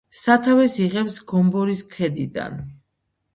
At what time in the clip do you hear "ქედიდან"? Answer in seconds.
1.93-2.59